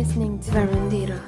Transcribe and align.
listening 0.00 0.38
to 0.38 0.50
Verandira. 0.50 1.22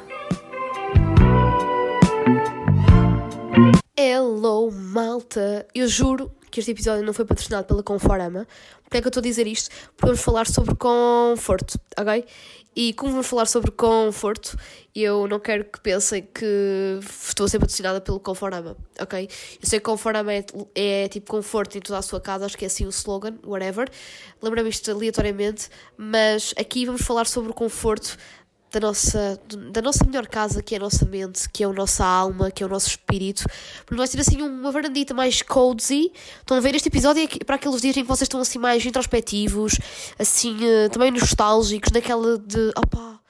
Hello, 3.94 4.70
malta! 4.70 5.66
Eu 5.74 5.86
juro 5.86 6.32
que 6.50 6.60
este 6.60 6.70
episódio 6.70 7.04
não 7.04 7.12
foi 7.12 7.26
patrocinado 7.26 7.66
pela 7.66 7.82
Conforama. 7.82 8.46
Por 8.82 8.90
que 8.90 8.96
é 8.96 9.00
que 9.02 9.06
eu 9.06 9.10
estou 9.10 9.20
a 9.20 9.24
dizer 9.24 9.46
isto? 9.46 9.68
Porque 9.94 10.06
vamos 10.06 10.22
falar 10.22 10.46
sobre 10.46 10.74
conforto, 10.74 11.78
ok? 11.98 12.24
E 12.74 12.94
como 12.94 13.12
vamos 13.12 13.26
falar 13.26 13.46
sobre 13.46 13.70
conforto, 13.70 14.56
eu 14.94 15.28
não 15.28 15.38
quero 15.38 15.66
que 15.66 15.78
pensem 15.78 16.22
que 16.22 16.98
estou 17.02 17.44
a 17.44 17.48
ser 17.50 17.58
patrocinada 17.58 18.00
pelo 18.00 18.18
Conforama, 18.18 18.74
ok? 18.98 19.28
Eu 19.62 19.68
sei 19.68 19.78
que 19.78 19.84
Conforama 19.84 20.32
é, 20.32 20.44
é 20.74 21.08
tipo 21.08 21.30
conforto 21.30 21.76
em 21.76 21.82
toda 21.82 21.98
a 21.98 22.02
sua 22.02 22.18
casa, 22.18 22.46
acho 22.46 22.56
que 22.56 22.64
é 22.64 22.68
assim 22.68 22.86
o 22.86 22.88
slogan, 22.88 23.34
whatever. 23.44 23.90
Lembra-me 24.40 24.70
isto 24.70 24.90
aleatoriamente, 24.90 25.68
mas 25.98 26.54
aqui 26.58 26.86
vamos 26.86 27.02
falar 27.02 27.26
sobre 27.26 27.50
o 27.50 27.54
conforto 27.54 28.16
da 28.72 28.80
nossa, 28.80 29.40
da 29.70 29.82
nossa 29.82 30.04
melhor 30.04 30.26
casa, 30.26 30.62
que 30.62 30.74
é 30.74 30.78
a 30.78 30.80
nossa 30.80 31.04
mente, 31.04 31.48
que 31.50 31.62
é 31.62 31.66
a 31.66 31.72
nossa 31.72 32.04
alma, 32.04 32.50
que 32.50 32.62
é 32.62 32.66
o 32.66 32.68
nosso 32.68 32.88
espírito. 32.88 33.44
Porque 33.84 33.96
vai 33.96 34.06
ser 34.06 34.18
assim 34.20 34.40
uma 34.40 34.72
varandita 34.72 35.12
mais 35.12 35.42
cozy. 35.42 36.10
Estão 36.40 36.56
a 36.56 36.60
ver 36.60 36.74
este 36.74 36.88
episódio 36.88 37.22
é 37.22 37.44
para 37.44 37.56
aqueles 37.56 37.82
dias 37.82 37.96
em 37.96 38.02
que 38.02 38.08
vocês 38.08 38.22
estão 38.22 38.40
assim 38.40 38.58
mais 38.58 38.84
introspectivos, 38.84 39.78
assim, 40.18 40.56
uh, 40.56 40.88
também 40.90 41.10
nostálgicos, 41.10 41.92
naquela 41.92 42.38
de 42.38 42.70
opá, 42.76 43.20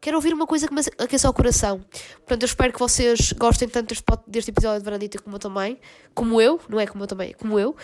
quero 0.00 0.16
ouvir 0.16 0.34
uma 0.34 0.46
coisa 0.46 0.68
que 0.68 0.74
me 0.74 0.82
aqueça 0.98 1.30
o 1.30 1.32
coração. 1.32 1.82
Portanto, 2.18 2.42
eu 2.42 2.46
espero 2.46 2.72
que 2.72 2.78
vocês 2.78 3.32
gostem 3.32 3.68
tanto 3.68 3.94
deste, 4.26 4.50
episódio 4.50 4.80
de 4.80 4.84
Varandita 4.84 5.22
como 5.22 5.36
eu 5.36 5.40
também. 5.40 5.78
Como 6.14 6.40
eu, 6.40 6.60
não 6.68 6.78
é 6.78 6.86
como 6.86 7.04
eu 7.04 7.08
também, 7.08 7.30
é 7.30 7.34
como 7.34 7.58
eu. 7.58 7.74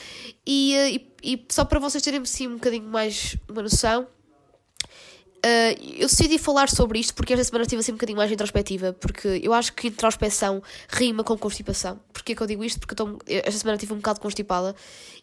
E, 0.46 0.74
uh, 0.74 0.88
e, 1.22 1.34
e 1.34 1.46
só 1.48 1.64
para 1.64 1.80
vocês 1.80 2.02
terem 2.02 2.20
assim 2.20 2.46
um 2.48 2.54
bocadinho 2.54 2.84
mais 2.84 3.34
uma 3.48 3.62
noção 3.62 4.06
Uh, 5.48 5.96
eu 5.96 6.06
decidi 6.08 6.36
falar 6.36 6.68
sobre 6.68 6.98
isto 6.98 7.14
porque 7.14 7.32
esta 7.32 7.44
semana 7.44 7.62
estive 7.62 7.80
assim 7.80 7.92
um 7.92 7.94
bocadinho 7.94 8.18
mais 8.18 8.30
introspectiva, 8.30 8.92
porque 8.92 9.40
eu 9.42 9.54
acho 9.54 9.72
que 9.72 9.88
introspeção 9.88 10.62
rima 10.88 11.24
com 11.24 11.38
constipação. 11.38 11.98
Porquê 12.12 12.34
que 12.34 12.42
eu 12.42 12.46
digo 12.46 12.62
isto? 12.62 12.78
Porque 12.78 12.94
tô, 12.94 13.18
esta 13.26 13.58
semana 13.58 13.76
estive 13.76 13.94
um 13.94 13.96
bocado 13.96 14.20
constipada 14.20 14.74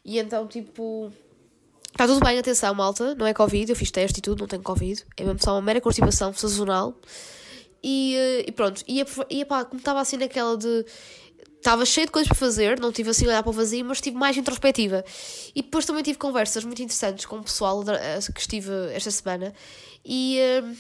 e 0.03 0.17
então, 0.17 0.47
tipo. 0.47 1.11
Está 1.91 2.05
tudo 2.07 2.19
bem, 2.25 2.37
atenção, 2.37 2.73
malta, 2.73 3.15
não 3.15 3.25
é 3.25 3.33
Covid, 3.33 3.71
eu 3.71 3.75
fiz 3.75 3.89
teste 3.89 4.19
e 4.19 4.21
tudo, 4.21 4.41
não 4.41 4.47
tenho 4.47 4.61
Covid, 4.61 5.05
é 5.15 5.23
mesmo 5.23 5.39
só 5.41 5.53
uma 5.53 5.61
mera 5.61 5.79
constipação 5.79 6.33
sazonal. 6.33 6.93
E, 7.81 8.17
uh, 8.17 8.43
e 8.49 8.51
pronto, 8.51 8.83
e, 8.85 9.05
e 9.29 9.45
pá, 9.45 9.63
como 9.63 9.79
estava 9.79 10.01
assim 10.01 10.17
naquela 10.17 10.57
de 10.57 10.85
estava 11.65 11.83
cheio 11.83 12.05
de 12.05 12.11
coisas 12.11 12.27
para 12.27 12.37
fazer, 12.37 12.79
não 12.79 12.91
tive 12.91 13.09
assim 13.09 13.25
a 13.25 13.29
olhar 13.29 13.41
para 13.41 13.49
o 13.49 13.53
vazio, 13.53 13.83
mas 13.83 13.97
estive 13.97 14.15
mais 14.15 14.37
introspectiva. 14.37 15.03
E 15.55 15.63
depois 15.63 15.83
também 15.83 16.03
tive 16.03 16.19
conversas 16.19 16.63
muito 16.63 16.79
interessantes 16.79 17.25
com 17.25 17.37
o 17.37 17.43
pessoal 17.43 17.83
eh, 17.89 18.19
que 18.31 18.39
estive 18.39 18.71
esta 18.93 19.09
semana 19.09 19.51
e, 20.05 20.39
uh, 20.61 20.77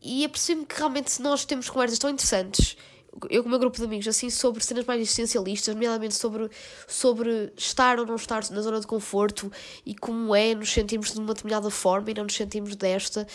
e 0.00 0.24
apercebi-me 0.24 0.66
que 0.66 0.76
realmente 0.76 1.20
nós 1.20 1.44
temos 1.44 1.68
conversas 1.68 1.98
tão 1.98 2.08
interessantes 2.08 2.76
eu 3.28 3.42
com 3.42 3.48
o 3.48 3.50
meu 3.50 3.58
grupo 3.58 3.76
de 3.76 3.84
amigos, 3.84 4.06
assim, 4.06 4.30
sobre 4.30 4.62
cenas 4.62 4.84
mais 4.84 5.00
existencialistas, 5.00 5.74
nomeadamente 5.74 6.14
sobre, 6.14 6.48
sobre 6.86 7.52
estar 7.56 7.98
ou 7.98 8.06
não 8.06 8.14
estar 8.14 8.48
na 8.50 8.60
zona 8.60 8.80
de 8.80 8.86
conforto 8.86 9.50
e 9.84 9.94
como 9.94 10.34
é 10.34 10.54
nos 10.54 10.72
sentirmos 10.72 11.12
de 11.12 11.18
uma 11.18 11.34
determinada 11.34 11.68
forma 11.70 12.10
e 12.10 12.14
não 12.14 12.24
nos 12.24 12.34
sentimos 12.34 12.76
desta, 12.76 13.26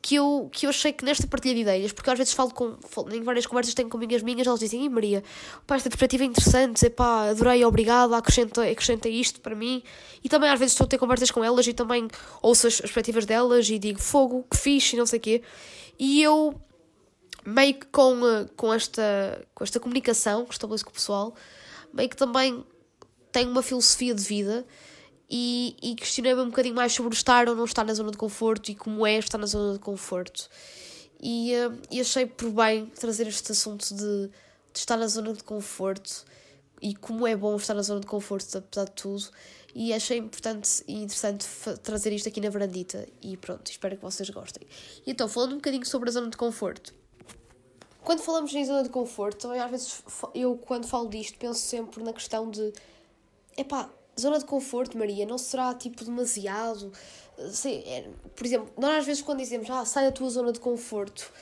que 0.00 0.14
eu, 0.14 0.48
que 0.52 0.66
eu 0.66 0.70
achei 0.70 0.92
que 0.92 1.04
nesta 1.04 1.26
partilha 1.26 1.54
de 1.54 1.60
ideias, 1.62 1.92
porque 1.92 2.08
às 2.10 2.16
vezes 2.16 2.32
falo 2.32 2.52
com, 2.52 2.76
em 3.12 3.22
várias 3.22 3.46
conversas 3.46 3.74
tenho 3.74 3.88
com 3.88 3.96
amigas 3.96 4.22
minhas, 4.22 4.46
elas 4.46 4.60
dizem, 4.60 4.88
Maria, 4.88 5.22
pá, 5.66 5.76
esta 5.76 5.88
perspectiva 5.88 6.22
é 6.22 6.26
interessante, 6.26 6.88
pá, 6.90 7.28
adorei, 7.28 7.64
obrigada, 7.64 8.16
acrescenta, 8.16 8.62
acrescenta 8.62 9.08
isto 9.08 9.40
para 9.40 9.54
mim, 9.54 9.82
e 10.22 10.28
também 10.28 10.48
às 10.48 10.58
vezes 10.58 10.72
estou 10.72 10.84
a 10.84 10.88
ter 10.88 10.98
conversas 10.98 11.30
com 11.30 11.42
elas 11.42 11.66
e 11.66 11.72
também 11.74 12.08
ouço 12.40 12.66
as 12.66 12.80
perspectivas 12.80 13.26
delas 13.26 13.68
e 13.68 13.78
digo, 13.78 14.00
fogo, 14.00 14.46
que 14.48 14.56
fixe, 14.56 14.94
e 14.94 14.98
não 14.98 15.06
sei 15.06 15.18
o 15.18 15.22
quê, 15.22 15.42
e 15.98 16.22
eu 16.22 16.54
meio 17.44 17.74
que 17.74 17.86
com, 17.86 18.26
eh, 18.26 18.46
com, 18.56 18.72
esta, 18.72 19.46
com 19.54 19.64
esta 19.64 19.78
comunicação 19.78 20.44
que 20.44 20.52
estabeleço 20.52 20.84
com 20.84 20.90
o 20.90 20.94
pessoal, 20.94 21.34
meio 21.92 22.08
que 22.08 22.16
também 22.16 22.64
tenho 23.30 23.50
uma 23.50 23.62
filosofia 23.62 24.14
de 24.14 24.22
vida 24.22 24.64
e, 25.28 25.76
e 25.82 25.94
questionei-me 25.94 26.40
um 26.40 26.46
bocadinho 26.50 26.74
mais 26.74 26.92
sobre 26.92 27.14
estar 27.14 27.48
ou 27.48 27.54
não 27.54 27.64
estar 27.64 27.84
na 27.84 27.94
zona 27.94 28.10
de 28.10 28.16
conforto 28.16 28.70
e 28.70 28.74
como 28.74 29.06
é 29.06 29.18
estar 29.18 29.38
na 29.38 29.46
zona 29.46 29.74
de 29.74 29.78
conforto. 29.78 30.48
E, 31.20 31.52
uh, 31.54 31.78
e 31.90 32.00
achei 32.00 32.26
por 32.26 32.50
bem 32.50 32.86
trazer 32.86 33.26
este 33.26 33.52
assunto 33.52 33.94
de, 33.94 34.28
de 34.28 34.78
estar 34.78 34.96
na 34.96 35.06
zona 35.06 35.32
de 35.32 35.42
conforto 35.42 36.24
e 36.80 36.94
como 36.94 37.26
é 37.26 37.34
bom 37.34 37.56
estar 37.56 37.74
na 37.74 37.82
zona 37.82 38.00
de 38.00 38.06
conforto, 38.06 38.58
apesar 38.58 38.84
de 38.84 38.92
tudo. 38.92 39.24
E 39.74 39.92
achei 39.92 40.18
importante 40.18 40.84
e 40.86 41.02
interessante 41.02 41.46
trazer 41.82 42.12
isto 42.12 42.28
aqui 42.28 42.40
na 42.40 42.50
varandita. 42.50 43.08
E 43.20 43.36
pronto, 43.36 43.68
espero 43.68 43.96
que 43.96 44.02
vocês 44.02 44.30
gostem. 44.30 44.66
E 45.04 45.10
então, 45.10 45.26
falando 45.26 45.52
um 45.52 45.56
bocadinho 45.56 45.84
sobre 45.84 46.10
a 46.10 46.12
zona 46.12 46.30
de 46.30 46.36
conforto. 46.36 46.94
Quando 48.04 48.20
falamos 48.20 48.54
em 48.54 48.64
zona 48.64 48.82
de 48.82 48.90
conforto, 48.90 49.38
também 49.38 49.60
às 49.60 49.70
vezes 49.70 50.02
eu, 50.34 50.56
quando 50.56 50.86
falo 50.86 51.08
disto, 51.08 51.38
penso 51.38 51.60
sempre 51.60 52.02
na 52.04 52.12
questão 52.12 52.50
de. 52.50 52.72
Epá, 53.56 53.88
zona 54.18 54.38
de 54.38 54.44
conforto, 54.44 54.98
Maria, 54.98 55.24
não 55.24 55.38
será 55.38 55.72
tipo 55.74 56.04
demasiado. 56.04 56.92
Sei, 57.50 57.82
é, 57.86 58.08
por 58.36 58.46
exemplo, 58.46 58.70
nós 58.76 58.98
às 58.98 59.06
vezes 59.06 59.22
quando 59.22 59.38
dizemos, 59.38 59.68
ah, 59.70 59.84
sai 59.84 60.04
da 60.04 60.12
tua 60.12 60.28
zona 60.28 60.52
de 60.52 60.60
conforto, 60.60 61.32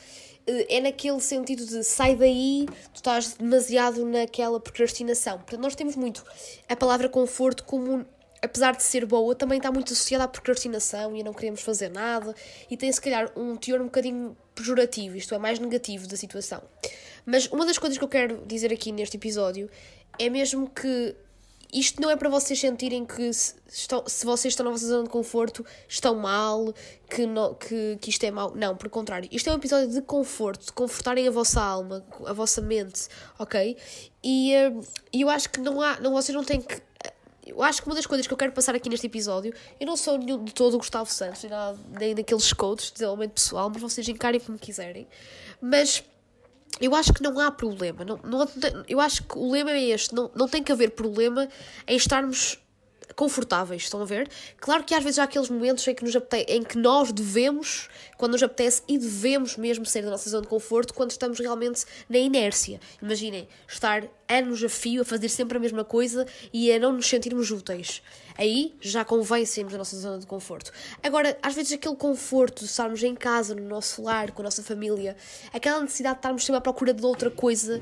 eh, 0.46 0.76
é 0.76 0.80
naquele 0.80 1.20
sentido 1.20 1.66
de 1.66 1.82
sai 1.82 2.14
daí, 2.14 2.66
tu 2.92 2.96
estás 2.96 3.34
demasiado 3.34 4.04
naquela 4.06 4.58
procrastinação. 4.60 5.38
Portanto, 5.38 5.60
nós 5.60 5.74
temos 5.74 5.96
muito 5.96 6.24
a 6.68 6.76
palavra 6.76 7.08
conforto 7.08 7.64
como 7.64 8.06
apesar 8.42 8.76
de 8.76 8.82
ser 8.82 9.06
boa, 9.06 9.34
também 9.34 9.58
está 9.58 9.70
muito 9.70 9.92
associada 9.92 10.24
à 10.24 10.28
procrastinação 10.28 11.16
e 11.16 11.20
a 11.20 11.24
não 11.24 11.32
queremos 11.32 11.62
fazer 11.62 11.88
nada 11.88 12.34
e 12.68 12.76
tem 12.76 12.90
se 12.90 13.00
calhar 13.00 13.30
um 13.36 13.56
teor 13.56 13.80
um 13.80 13.84
bocadinho 13.84 14.36
pejorativo, 14.54 15.16
isto 15.16 15.34
é, 15.34 15.38
mais 15.38 15.58
negativo 15.58 16.08
da 16.08 16.16
situação. 16.16 16.60
Mas 17.24 17.46
uma 17.46 17.64
das 17.64 17.78
coisas 17.78 17.96
que 17.96 18.04
eu 18.04 18.08
quero 18.08 18.44
dizer 18.46 18.72
aqui 18.72 18.90
neste 18.90 19.16
episódio 19.16 19.70
é 20.18 20.28
mesmo 20.28 20.68
que 20.68 21.14
isto 21.72 22.02
não 22.02 22.10
é 22.10 22.16
para 22.16 22.28
vocês 22.28 22.60
sentirem 22.60 23.06
que 23.06 23.32
se, 23.32 23.54
estão, 23.66 24.04
se 24.06 24.26
vocês 24.26 24.52
estão 24.52 24.64
na 24.66 24.72
vossa 24.72 24.86
zona 24.86 25.04
de 25.04 25.08
conforto 25.08 25.64
estão 25.88 26.14
mal, 26.16 26.74
que, 27.08 27.24
não, 27.24 27.54
que, 27.54 27.96
que 27.98 28.10
isto 28.10 28.22
é 28.24 28.30
mau. 28.30 28.54
Não, 28.54 28.76
por 28.76 28.90
contrário. 28.90 29.26
Isto 29.32 29.48
é 29.48 29.52
um 29.54 29.56
episódio 29.56 29.88
de 29.88 30.02
conforto, 30.02 30.66
de 30.66 30.72
confortarem 30.72 31.26
a 31.26 31.30
vossa 31.30 31.62
alma, 31.62 32.04
a 32.26 32.32
vossa 32.34 32.60
mente, 32.60 33.08
ok? 33.38 33.74
E 34.22 34.52
uh, 34.54 34.86
eu 35.14 35.30
acho 35.30 35.48
que 35.48 35.60
não 35.60 35.80
há, 35.80 35.98
não, 35.98 36.12
vocês 36.12 36.36
não 36.36 36.44
têm 36.44 36.60
que 36.60 36.78
eu 37.44 37.62
acho 37.62 37.82
que 37.82 37.88
uma 37.88 37.94
das 37.94 38.06
coisas 38.06 38.26
que 38.26 38.32
eu 38.32 38.36
quero 38.36 38.52
passar 38.52 38.74
aqui 38.74 38.88
neste 38.88 39.06
episódio, 39.06 39.52
eu 39.80 39.86
não 39.86 39.96
sou 39.96 40.16
nenhum 40.16 40.44
de 40.44 40.54
todo 40.54 40.74
o 40.74 40.78
Gustavo 40.78 41.10
Santos, 41.10 41.42
nem 41.98 42.14
daqueles 42.14 42.52
coaches 42.52 42.86
de 42.86 42.94
desenvolvimento 42.94 43.32
pessoal, 43.32 43.68
mas 43.70 43.82
vocês 43.82 44.08
encarem 44.08 44.40
como 44.40 44.58
quiserem. 44.58 45.08
Mas 45.60 46.04
eu 46.80 46.94
acho 46.94 47.12
que 47.12 47.22
não 47.22 47.38
há 47.40 47.50
problema. 47.50 48.04
Não, 48.04 48.18
não, 48.22 48.48
eu 48.88 49.00
acho 49.00 49.24
que 49.24 49.38
o 49.38 49.50
lema 49.50 49.72
é 49.72 49.82
este: 49.90 50.14
não, 50.14 50.30
não 50.34 50.48
tem 50.48 50.62
que 50.62 50.72
haver 50.72 50.92
problema 50.92 51.48
em 51.86 51.96
estarmos 51.96 52.58
confortáveis, 53.14 53.82
estão 53.82 54.00
a 54.00 54.04
ver? 54.04 54.28
Claro 54.58 54.84
que 54.84 54.94
às 54.94 55.02
vezes 55.02 55.18
há 55.18 55.24
aqueles 55.24 55.48
momentos 55.48 55.86
em 55.86 55.94
que, 55.94 56.04
nos 56.04 56.14
apetece, 56.14 56.46
em 56.48 56.62
que 56.62 56.78
nós 56.78 57.12
devemos, 57.12 57.88
quando 58.16 58.32
nos 58.32 58.42
apetece, 58.42 58.82
e 58.88 58.98
devemos 58.98 59.56
mesmo 59.56 59.84
sair 59.86 60.02
da 60.02 60.10
nossa 60.10 60.28
zona 60.28 60.42
de 60.42 60.48
conforto 60.48 60.94
quando 60.94 61.10
estamos 61.10 61.38
realmente 61.38 61.84
na 62.08 62.18
inércia. 62.18 62.80
Imaginem, 63.00 63.48
estar 63.66 64.04
anos 64.28 64.62
a 64.64 64.68
fio 64.68 65.02
a 65.02 65.04
fazer 65.04 65.28
sempre 65.28 65.58
a 65.58 65.60
mesma 65.60 65.84
coisa 65.84 66.26
e 66.52 66.72
a 66.72 66.78
não 66.78 66.92
nos 66.92 67.06
sentirmos 67.06 67.50
úteis. 67.50 68.02
Aí 68.36 68.74
já 68.80 69.04
convém 69.04 69.44
sairmos 69.44 69.72
da 69.72 69.78
nossa 69.78 69.96
zona 69.96 70.18
de 70.18 70.26
conforto. 70.26 70.72
Agora, 71.02 71.36
às 71.42 71.54
vezes 71.54 71.72
aquele 71.72 71.96
conforto 71.96 72.60
de 72.60 72.70
estarmos 72.70 73.02
em 73.02 73.14
casa, 73.14 73.54
no 73.54 73.68
nosso 73.68 74.02
lar, 74.02 74.30
com 74.30 74.42
a 74.42 74.44
nossa 74.44 74.62
família, 74.62 75.16
aquela 75.52 75.80
necessidade 75.80 76.14
de 76.14 76.18
estarmos 76.20 76.44
sempre 76.44 76.58
à 76.58 76.60
procura 76.60 76.94
de 76.94 77.04
outra 77.04 77.30
coisa 77.30 77.80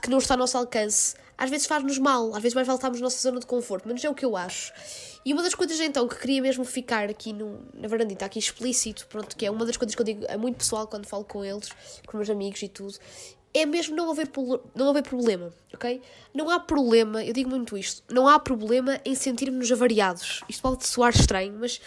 que 0.00 0.10
não 0.10 0.18
está 0.18 0.34
ao 0.34 0.38
nosso 0.38 0.56
alcance, 0.56 1.14
às 1.36 1.50
vezes 1.50 1.66
faz-nos 1.66 1.98
mal, 1.98 2.34
às 2.34 2.42
vezes 2.42 2.54
mais 2.54 2.66
vale 2.66 2.76
estarmos 2.76 3.00
na 3.00 3.04
nossa 3.04 3.20
zona 3.20 3.40
de 3.40 3.46
conforto, 3.46 3.88
mas 3.88 4.04
é 4.04 4.08
o 4.08 4.14
que 4.14 4.24
eu 4.24 4.36
acho. 4.36 4.72
E 5.24 5.32
uma 5.32 5.42
das 5.42 5.54
coisas 5.54 5.80
então 5.80 6.06
que 6.06 6.16
queria 6.16 6.40
mesmo 6.40 6.64
ficar 6.64 7.08
aqui 7.08 7.32
no, 7.32 7.60
na 7.74 7.88
varandita, 7.88 8.24
aqui 8.24 8.38
explícito, 8.38 9.06
pronto, 9.08 9.36
que 9.36 9.44
é 9.46 9.50
uma 9.50 9.64
das 9.64 9.76
coisas 9.76 9.94
que 9.94 10.00
eu 10.00 10.06
digo 10.06 10.24
é 10.28 10.36
muito 10.36 10.56
pessoal 10.56 10.86
quando 10.86 11.06
falo 11.06 11.24
com 11.24 11.44
eles, 11.44 11.70
com 12.06 12.16
meus 12.16 12.30
amigos 12.30 12.62
e 12.62 12.68
tudo, 12.68 12.94
é 13.52 13.64
mesmo 13.64 13.94
não 13.96 14.10
haver, 14.10 14.28
não 14.74 14.90
haver 14.90 15.02
problema, 15.02 15.52
ok? 15.72 16.02
Não 16.34 16.50
há 16.50 16.58
problema, 16.58 17.24
eu 17.24 17.32
digo 17.32 17.48
muito 17.48 17.78
isto, 17.78 18.02
não 18.12 18.28
há 18.28 18.38
problema 18.38 19.00
em 19.04 19.14
sentirmos-nos 19.14 19.70
avariados. 19.72 20.42
Isto 20.48 20.62
pode 20.62 20.86
soar 20.86 21.14
estranho, 21.14 21.56
mas 21.58 21.80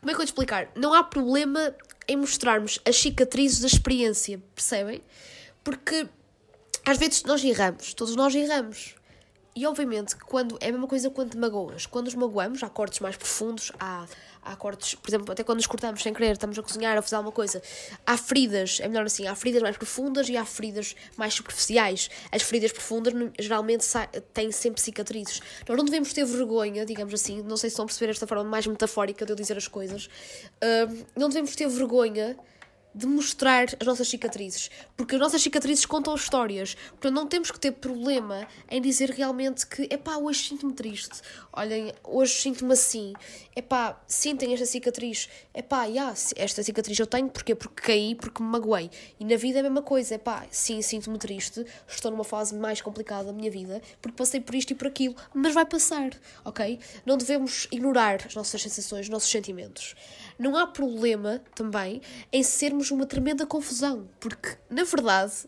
como 0.00 0.10
é 0.10 0.14
que 0.14 0.16
eu 0.16 0.18
vou 0.18 0.26
te 0.26 0.28
explicar? 0.28 0.70
Não 0.74 0.92
há 0.92 1.02
problema 1.04 1.74
em 2.08 2.16
mostrarmos 2.16 2.80
as 2.84 2.96
cicatrizes 2.96 3.60
da 3.60 3.68
experiência, 3.68 4.42
percebem? 4.54 5.00
Porque 5.62 6.08
às 6.84 6.98
vezes 6.98 7.22
nós 7.24 7.44
erramos, 7.44 7.94
todos 7.94 8.16
nós 8.16 8.34
erramos. 8.34 8.94
E 9.54 9.66
obviamente 9.66 10.16
quando 10.16 10.56
é 10.60 10.68
a 10.68 10.72
mesma 10.72 10.86
coisa 10.86 11.10
quando 11.10 11.32
te 11.32 11.36
magoas. 11.36 11.84
Quando 11.84 12.06
nos 12.06 12.14
magoamos, 12.14 12.62
há 12.62 12.68
cortes 12.68 13.00
mais 13.00 13.16
profundos, 13.16 13.72
há, 13.80 14.06
há 14.42 14.54
cortes, 14.54 14.94
por 14.94 15.10
exemplo, 15.10 15.32
até 15.32 15.42
quando 15.42 15.58
nos 15.58 15.66
cortamos 15.66 16.02
sem 16.02 16.14
querer, 16.14 16.32
estamos 16.32 16.56
a 16.58 16.62
cozinhar, 16.62 16.96
a 16.96 17.02
fazer 17.02 17.16
alguma 17.16 17.32
coisa, 17.32 17.60
há 18.06 18.16
feridas, 18.16 18.78
é 18.80 18.86
melhor 18.86 19.06
assim, 19.06 19.26
há 19.26 19.34
feridas 19.34 19.60
mais 19.60 19.76
profundas 19.76 20.28
e 20.28 20.36
há 20.36 20.44
feridas 20.44 20.94
mais 21.16 21.34
superficiais. 21.34 22.08
As 22.30 22.42
feridas 22.42 22.70
profundas 22.70 23.12
geralmente 23.38 23.84
têm 24.32 24.52
sempre 24.52 24.80
cicatrizes. 24.80 25.42
Nós 25.68 25.76
não 25.76 25.84
devemos 25.84 26.12
ter 26.12 26.24
vergonha, 26.24 26.86
digamos 26.86 27.12
assim, 27.12 27.42
não 27.42 27.56
sei 27.56 27.70
se 27.70 27.74
estão 27.74 27.84
a 27.84 27.86
perceber 27.86 28.12
esta 28.12 28.26
forma 28.26 28.44
mais 28.44 28.66
metafórica 28.66 29.26
de 29.26 29.32
eu 29.32 29.36
dizer 29.36 29.56
as 29.56 29.66
coisas, 29.66 30.06
uh, 30.06 31.04
não 31.16 31.28
devemos 31.28 31.56
ter 31.56 31.68
vergonha 31.68 32.36
de 32.94 33.06
mostrar 33.06 33.68
as 33.78 33.86
nossas 33.86 34.08
cicatrizes, 34.08 34.70
porque 34.96 35.14
as 35.14 35.20
nossas 35.20 35.42
cicatrizes 35.42 35.86
contam 35.86 36.14
histórias, 36.14 36.74
portanto 36.90 37.14
não 37.14 37.26
temos 37.26 37.50
que 37.50 37.58
ter 37.58 37.72
problema 37.72 38.46
em 38.68 38.80
dizer 38.80 39.10
realmente 39.10 39.66
que, 39.66 39.82
epá, 39.90 40.16
hoje 40.16 40.48
sinto-me 40.48 40.72
triste, 40.72 41.20
olhem, 41.52 41.92
hoje 42.04 42.34
sinto-me 42.34 42.72
assim, 42.72 43.12
epá, 43.54 44.00
sintem 44.06 44.52
esta 44.52 44.66
cicatriz, 44.66 45.28
epá, 45.54 45.84
yeah, 45.84 46.14
esta 46.36 46.62
cicatriz 46.62 46.98
eu 46.98 47.06
tenho, 47.06 47.28
porquê? 47.28 47.54
Porque 47.54 47.82
caí, 47.82 48.14
porque 48.14 48.42
me 48.42 48.48
magoei, 48.48 48.90
e 49.18 49.24
na 49.24 49.36
vida 49.36 49.58
é 49.58 49.60
a 49.60 49.62
mesma 49.62 49.82
coisa, 49.82 50.16
epá, 50.16 50.46
sim, 50.50 50.82
sinto-me 50.82 51.18
triste, 51.18 51.64
estou 51.86 52.10
numa 52.10 52.24
fase 52.24 52.54
mais 52.54 52.80
complicada 52.80 53.24
da 53.24 53.32
minha 53.32 53.50
vida, 53.50 53.80
porque 54.02 54.16
passei 54.16 54.40
por 54.40 54.54
isto 54.54 54.72
e 54.72 54.74
por 54.74 54.88
aquilo, 54.88 55.14
mas 55.32 55.54
vai 55.54 55.64
passar, 55.64 56.10
ok? 56.44 56.78
Não 57.06 57.16
devemos 57.16 57.68
ignorar 57.70 58.26
as 58.26 58.34
nossas 58.34 58.60
sensações, 58.62 59.06
os 59.06 59.08
nossos 59.08 59.30
sentimentos. 59.30 59.94
Não 60.40 60.56
há 60.56 60.66
problema 60.66 61.42
também 61.54 62.00
em 62.32 62.42
sermos 62.42 62.90
uma 62.90 63.04
tremenda 63.04 63.44
confusão, 63.44 64.08
porque, 64.18 64.56
na 64.70 64.84
verdade, 64.84 65.46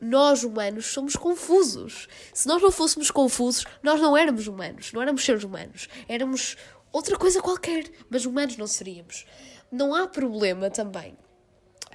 nós 0.00 0.42
humanos 0.42 0.86
somos 0.86 1.14
confusos. 1.14 2.08
Se 2.34 2.48
nós 2.48 2.60
não 2.60 2.72
fôssemos 2.72 3.08
confusos, 3.08 3.64
nós 3.84 4.00
não 4.00 4.16
éramos 4.16 4.48
humanos, 4.48 4.92
não 4.92 5.00
éramos 5.00 5.24
seres 5.24 5.44
humanos, 5.44 5.88
éramos 6.08 6.56
outra 6.92 7.16
coisa 7.16 7.40
qualquer, 7.40 7.88
mas 8.10 8.26
humanos 8.26 8.56
não 8.56 8.66
seríamos. 8.66 9.24
Não 9.70 9.94
há 9.94 10.08
problema 10.08 10.70
também 10.70 11.16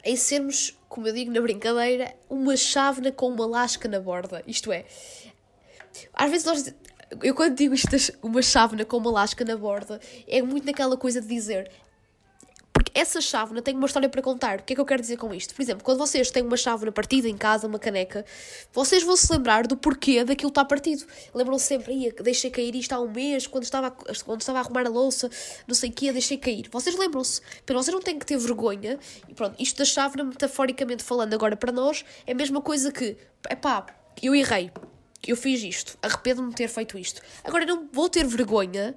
em 0.01 0.16
sermos, 0.16 0.74
como 0.88 1.10
eu 1.10 1.13
digo 1.13 1.34
na 1.34 1.42
brincadeira, 1.42 2.16
uma 2.30 2.56
chávena 2.56 3.12
com 3.12 3.27
uma 3.27 3.45
lasca 3.45 3.89
na 3.89 4.00
borda. 4.00 4.42
Isto 4.48 4.72
é, 4.72 4.86
às 6.13 6.31
vezes 6.31 6.45
nós. 6.45 6.74
Eu 7.22 7.36
quando 7.36 7.57
digo 7.57 7.74
isto, 7.74 7.89
uma 8.24 8.42
chávena 8.42 8.86
com 8.86 8.95
uma 8.95 9.12
lasca 9.12 9.44
na 9.44 9.57
borda, 9.57 10.00
é 10.25 10.42
muito 10.42 10.66
naquela 10.66 10.95
coisa 10.95 11.19
de 11.19 11.27
dizer 11.27 11.69
porque 12.91 12.99
essa 12.99 13.21
chávena 13.21 13.61
tem 13.61 13.75
uma 13.75 13.88
história 13.88 14.09
para 14.09 14.21
contar. 14.21 14.59
O 14.59 14.63
que 14.63 14.73
é 14.73 14.75
que 14.75 14.81
eu 14.81 14.85
quero 14.85 15.01
dizer 15.01 15.17
com 15.17 15.33
isto? 15.33 15.55
Por 15.55 15.61
exemplo, 15.61 15.83
quando 15.83 15.97
vocês 15.97 16.29
têm 16.29 16.43
uma 16.43 16.57
chávena 16.57 16.91
partida 16.91 17.27
em 17.27 17.38
casa, 17.38 17.67
uma 17.67 17.79
caneca, 17.79 18.25
vocês 18.73 19.03
vão 19.03 19.15
se 19.15 19.31
lembrar 19.31 19.65
do 19.65 19.77
porquê 19.77 20.23
daquilo 20.23 20.49
estar 20.49 20.65
partido. 20.65 21.05
Lembram 21.33 21.57
-se 21.57 21.65
sempre, 21.65 22.11
deixei 22.21 22.51
cair 22.51 22.75
isto 22.75 22.93
há 22.93 22.99
um 22.99 23.09
mês, 23.09 23.47
quando 23.47 23.63
estava, 23.63 23.91
quando 23.91 24.41
estava 24.41 24.59
a 24.59 24.61
arrumar 24.61 24.85
a 24.85 24.89
louça, 24.89 25.29
não 25.67 25.75
sei 25.75 25.89
o 25.89 25.93
quê, 25.93 26.11
deixei 26.11 26.38
cair. 26.38 26.67
Vocês 26.69 26.95
lembram-se. 26.97 27.41
Pero 27.65 27.81
vocês 27.81 27.93
não 27.93 28.01
têm 28.01 28.19
que 28.19 28.25
ter 28.25 28.38
vergonha. 28.38 28.99
E 29.27 29.33
pronto, 29.33 29.55
isto 29.59 29.77
da 29.77 29.85
chávena, 29.85 30.23
metaforicamente 30.23 31.03
falando 31.03 31.33
agora 31.33 31.55
para 31.55 31.71
nós, 31.71 32.03
é 32.25 32.33
a 32.33 32.35
mesma 32.35 32.61
coisa 32.61 32.91
que, 32.91 33.17
é 33.49 33.55
pá, 33.55 33.85
eu 34.21 34.35
errei. 34.35 34.71
Eu 35.25 35.38
fiz 35.38 35.61
isto, 35.61 35.97
arrependo-me 36.01 36.49
de 36.49 36.55
ter 36.55 36.67
feito 36.67 36.97
isto. 36.97 37.21
Agora 37.43 37.63
não 37.63 37.88
vou 37.91 38.09
ter 38.09 38.25
vergonha 38.25 38.95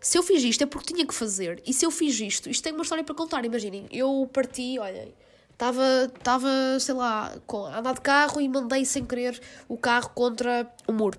se 0.00 0.16
eu 0.16 0.22
fiz 0.22 0.42
isto 0.42 0.64
é 0.64 0.66
porque 0.66 0.94
tinha 0.94 1.06
que 1.06 1.14
fazer. 1.14 1.62
E 1.66 1.74
se 1.74 1.84
eu 1.84 1.90
fiz 1.90 2.18
isto, 2.18 2.48
isto 2.48 2.62
tem 2.62 2.72
uma 2.72 2.82
história 2.82 3.04
para 3.04 3.14
contar. 3.14 3.44
Imaginem, 3.44 3.86
eu 3.92 4.28
parti, 4.32 4.78
olhem, 4.78 5.12
estava, 5.52 6.10
estava 6.16 6.48
sei 6.80 6.94
lá, 6.94 7.34
a 7.70 7.78
andar 7.78 7.94
de 7.94 8.00
carro 8.00 8.40
e 8.40 8.48
mandei 8.48 8.84
sem 8.84 9.04
querer 9.04 9.40
o 9.68 9.76
carro 9.76 10.10
contra 10.10 10.66
o 10.86 10.92
muro. 10.92 11.18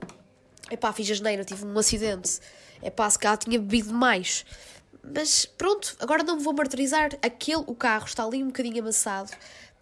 Epá, 0.72 0.92
fiz 0.92 1.12
a 1.12 1.14
geneira, 1.14 1.46
tive 1.46 1.64
um 1.66 1.78
acidente. 1.78 2.40
Epá, 2.82 3.08
se 3.10 3.20
calhar 3.20 3.38
tinha 3.38 3.60
bebido 3.60 3.90
demais. 3.90 4.46
Mas 5.04 5.46
pronto, 5.46 5.96
agora 6.00 6.24
não 6.24 6.38
me 6.38 6.44
vou 6.44 6.54
martirizar. 6.54 7.12
Aquele, 7.22 7.64
o 7.68 7.76
carro 7.76 8.06
está 8.06 8.24
ali 8.24 8.42
um 8.44 8.48
bocadinho 8.48 8.82
amassado. 8.82 9.32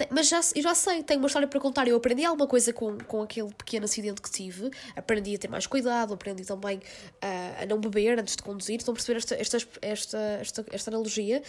Mas 0.10 0.30
já, 0.30 0.40
eu 0.56 0.62
já 0.62 0.76
sei, 0.76 1.04
tenho 1.04 1.20
uma 1.20 1.28
história 1.28 1.48
para 1.48 1.60
contar. 1.60 1.88
Eu 1.88 1.98
aprendi 1.98 2.24
alguma 2.24 2.48
coisa 2.48 2.72
com, 2.72 2.98
com 3.00 3.22
aquele 3.22 3.54
pequeno 3.54 3.86
acidente 3.86 4.22
que 4.22 4.30
tive. 4.30 4.70
Aprendi 4.96 5.36
a 5.36 5.38
ter 5.38 5.48
mais 5.48 5.68
cuidado, 5.68 6.14
aprendi 6.14 6.46
também 6.46 6.78
uh, 6.78 7.64
a 7.64 7.66
não 7.66 7.80
beber 7.80 8.20
antes 8.20 8.36
de 8.36 8.44
conduzir. 8.44 8.78
Estão 8.78 8.94
a 8.94 8.96
perceber 8.96 9.18
esta, 9.18 9.36
esta, 9.36 9.58
esta, 9.82 10.18
esta, 10.42 10.66
esta 10.72 10.92
analogia? 10.92 11.42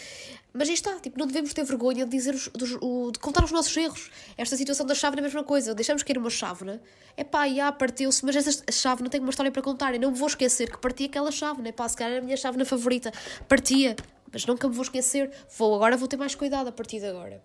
Mas 0.53 0.69
aí 0.69 0.75
está, 0.75 0.99
tipo, 0.99 1.19
não 1.19 1.27
devemos 1.27 1.53
ter 1.53 1.65
vergonha 1.65 2.05
de, 2.05 2.11
dizer 2.11 2.35
os, 2.35 2.49
dos, 2.49 2.77
o, 2.81 3.11
de 3.13 3.19
contar 3.19 3.45
os 3.45 3.53
nossos 3.53 3.77
erros. 3.77 4.11
Esta 4.37 4.57
situação 4.57 4.85
da 4.85 4.95
chave 4.95 5.17
é 5.17 5.21
a 5.21 5.23
mesma 5.23 5.45
coisa. 5.45 5.75
Deixamos 5.75 6.03
cair 6.03 6.19
uma 6.19 6.31
chávena, 6.31 6.81
é 7.17 7.25
pá, 7.25 7.49
já 7.49 7.71
partiu-se, 7.71 8.25
mas 8.25 8.37
essa 8.37 8.65
chave 8.73 9.03
não 9.03 9.11
tem 9.11 9.21
uma 9.21 9.31
história 9.31 9.53
para 9.53 9.63
contar. 9.63 9.95
Eu 9.95 10.01
não 10.01 10.11
me 10.11 10.19
vou 10.19 10.29
esquecer 10.29 10.71
que 10.71 10.79
parti 10.79 11.05
aquela 11.05 11.31
chave, 11.31 11.67
é 11.69 11.73
pá, 11.73 11.89
se 11.89 11.97
calhar 11.97 12.13
era 12.13 12.21
a 12.21 12.25
minha 12.25 12.37
chave 12.37 12.65
favorita. 12.65 13.13
Partia, 13.49 13.97
mas 14.33 14.47
nunca 14.47 14.69
me 14.69 14.75
vou 14.75 14.83
esquecer. 14.83 15.31
Vou, 15.57 15.75
agora 15.75 15.97
vou 15.97 16.09
ter 16.09 16.17
mais 16.17 16.35
cuidado 16.35 16.69
a 16.69 16.73
partir 16.73 17.01
de 17.01 17.07
agora. 17.07 17.43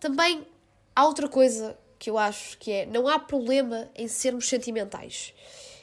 Também 0.00 0.46
há 0.96 1.06
outra 1.06 1.28
coisa 1.28 1.78
que 1.98 2.08
eu 2.08 2.16
acho 2.16 2.56
que 2.58 2.72
é: 2.72 2.86
não 2.86 3.06
há 3.06 3.18
problema 3.18 3.88
em 3.94 4.08
sermos 4.08 4.48
sentimentais, 4.48 5.34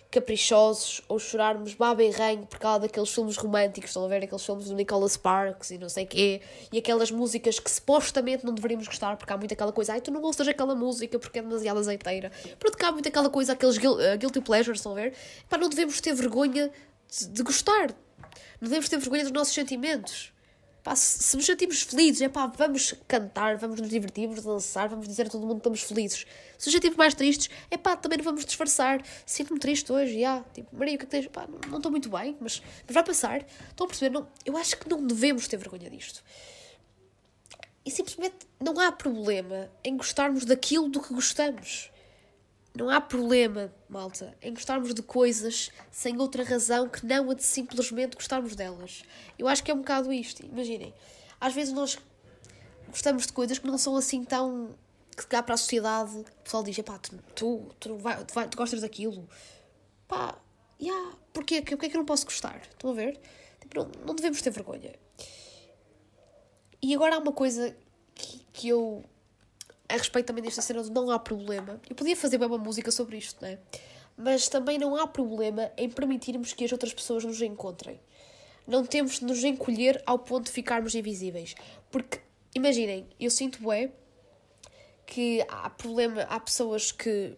caprichosos 0.10 1.02
ou 1.08 1.20
chorarmos 1.20 1.76
baba 1.76 2.04
e 2.04 2.10
ranho 2.10 2.48
por 2.48 2.58
causa 2.58 2.80
daqueles 2.80 3.14
filmes 3.14 3.38
românticos. 3.38 3.92
Estão 3.92 4.04
a 4.04 4.08
ver 4.08 4.24
aqueles 4.24 4.44
filmes 4.44 4.66
do 4.66 4.74
Nicholas 4.74 5.12
Sparks 5.12 5.70
e 5.70 5.78
não 5.78 5.88
sei 5.88 6.08
quê, 6.08 6.42
e 6.74 6.80
aquelas 6.80 7.12
músicas 7.12 7.60
que 7.60 7.70
supostamente 7.70 8.44
não 8.44 8.56
deveríamos 8.56 8.88
gostar, 8.88 9.16
porque 9.18 9.32
há 9.32 9.38
muito 9.38 9.54
aquela 9.54 9.72
coisa, 9.72 9.94
ai 9.94 10.02
tu 10.02 10.10
não 10.10 10.20
gostas 10.20 10.48
daquela 10.48 10.74
música 10.74 11.20
porque 11.20 11.38
é 11.38 11.42
demasiado 11.44 11.80
azeiteira. 11.80 12.32
Porque 12.60 12.84
há 12.84 12.92
muito 12.92 13.08
aquela 13.08 13.30
coisa, 13.30 13.54
aqueles 13.54 13.78
uh, 13.78 14.18
guilty 14.18 14.42
pleasures, 14.42 14.80
estão 14.80 14.94
a 14.94 14.96
ver? 14.96 15.14
Pá, 15.48 15.60
não 15.60 15.70
devemos 15.70 16.02
ter 16.02 16.16
vergonha 16.16 16.72
de, 17.08 17.28
de 17.28 17.44
gostar, 17.44 17.90
não 18.60 18.68
devemos 18.68 18.90
ter 18.90 18.98
vergonha 18.98 19.22
dos 19.22 19.32
nossos 19.32 19.54
sentimentos. 19.54 20.36
Pá, 20.88 20.96
se 20.96 21.36
nos 21.36 21.46
sentimos 21.46 21.82
felizes, 21.82 22.22
é 22.22 22.30
pá, 22.30 22.48
vamos 22.48 22.96
cantar, 23.10 23.58
vamos 23.58 23.82
nos 23.82 23.90
divertir, 23.90 24.26
vamos 24.26 24.42
dançar, 24.42 24.88
vamos 24.88 25.06
dizer 25.06 25.28
a 25.28 25.30
todo 25.30 25.42
mundo 25.42 25.56
que 25.56 25.68
estamos 25.68 25.82
felizes. 25.82 26.26
Se 26.58 26.68
nos 26.68 26.74
sentimos 26.76 26.96
mais 26.96 27.14
tristes, 27.14 27.50
é 27.70 27.76
pá, 27.76 27.98
também 27.98 28.20
não 28.20 28.24
vamos 28.24 28.46
disfarçar. 28.46 29.04
Sinto-me 29.26 29.60
triste 29.60 29.92
hoje, 29.92 30.22
já. 30.22 30.42
Tipo, 30.54 30.74
Maria, 30.74 30.96
o 30.96 30.98
que 30.98 31.04
é 31.04 31.06
que 31.06 31.12
tens? 31.12 31.28
Pá, 31.28 31.46
não 31.68 31.80
estou 31.80 31.92
muito 31.92 32.08
bem, 32.08 32.38
mas, 32.40 32.62
mas 32.86 32.94
vai 32.94 33.04
passar. 33.04 33.46
Estão 33.68 33.84
a 33.84 33.88
perceber? 33.90 34.14
Não, 34.18 34.30
eu 34.46 34.56
acho 34.56 34.78
que 34.78 34.90
não 34.90 35.06
devemos 35.06 35.46
ter 35.46 35.58
vergonha 35.58 35.90
disto. 35.90 36.24
E 37.86 37.92
simplesmente 37.92 38.48
não 38.58 38.80
há 38.80 38.90
problema 38.90 39.70
em 39.84 39.98
gostarmos 39.98 40.46
daquilo 40.46 40.88
do 40.88 41.02
que 41.02 41.14
gostamos. 41.14 41.92
Não 42.78 42.92
há 42.92 43.02
problema, 43.02 43.74
malta, 43.90 44.38
em 44.40 44.54
gostarmos 44.54 44.94
de 44.94 45.02
coisas 45.02 45.72
sem 45.90 46.20
outra 46.20 46.44
razão 46.44 46.88
que 46.88 47.04
não 47.04 47.32
a 47.32 47.34
de 47.34 47.42
simplesmente 47.42 48.16
gostarmos 48.16 48.56
delas. 48.56 49.02
Eu 49.38 49.48
acho 49.48 49.64
que 49.64 49.72
é 49.72 49.74
um 49.74 49.80
bocado 49.80 50.14
isto. 50.14 50.46
Imaginem, 50.46 50.94
às 51.42 51.54
vezes 51.56 51.74
nós 51.74 51.98
gostamos 52.88 53.26
de 53.26 53.34
coisas 53.34 53.58
que 53.58 53.66
não 53.66 53.80
são 53.80 53.96
assim 53.96 54.24
tão. 54.24 54.76
que 55.16 55.26
cá 55.26 55.42
para 55.42 55.56
a 55.56 55.58
sociedade 55.58 56.20
o 56.20 56.44
pessoal 56.44 56.62
diz: 56.62 56.78
pá, 56.82 57.00
tu, 57.00 57.18
tu, 57.34 57.76
tu, 57.80 57.98
vai, 57.98 58.24
tu, 58.24 58.34
vai, 58.36 58.48
tu 58.48 58.56
gostas 58.56 58.82
daquilo. 58.82 59.28
Pá, 60.08 60.40
yeah, 60.80 61.16
porquê? 61.34 61.64
Porquê 61.64 61.88
é 61.88 61.90
que 61.90 61.98
eu 61.98 62.00
não 62.00 62.06
posso 62.06 62.26
gostar? 62.26 62.62
Estão 62.62 62.92
a 62.92 62.94
ver? 62.94 63.20
Tipo, 63.60 63.80
não, 63.80 63.92
não 64.06 64.14
devemos 64.14 64.40
ter 64.40 64.52
vergonha. 64.52 64.94
E 66.80 66.94
agora 66.94 67.16
há 67.16 67.18
uma 67.18 67.34
coisa 67.34 67.76
que, 68.14 68.46
que 68.54 68.70
eu 68.70 69.04
a 69.90 69.94
respeito 69.94 70.28
também 70.28 70.44
desta 70.44 70.62
cena 70.62 70.84
de 70.84 70.92
não 70.92 71.10
há 71.12 71.20
problema. 71.20 71.80
Eu 71.90 71.96
podia 71.96 72.16
fazer 72.16 72.38
bem 72.38 72.48
uma 72.48 72.58
música 72.58 72.92
sobre 72.92 73.18
isto, 73.18 73.42
não 73.42 73.50
é? 73.50 73.60
Mas 74.18 74.48
também 74.50 74.78
não 74.78 74.96
há 74.96 75.08
problema 75.08 75.72
em 75.78 75.90
permitirmos 75.90 76.54
que 76.54 76.66
as 76.66 76.72
outras 76.72 76.94
pessoas 76.94 77.24
nos 77.24 77.42
encontrem. 77.42 78.00
Não 78.66 78.86
temos 78.86 79.20
de 79.20 79.26
nos 79.26 79.44
encolher 79.44 80.02
ao 80.06 80.20
ponto 80.20 80.46
de 80.46 80.52
ficarmos 80.52 80.94
invisíveis. 80.94 81.56
Porque, 81.90 82.20
imaginem, 82.54 83.08
eu 83.20 83.32
sinto 83.32 83.72
é 83.72 83.92
que 85.06 85.46
há 85.48 85.70
problema, 85.70 86.24
há 86.24 86.40
pessoas 86.40 86.92
que 86.92 87.38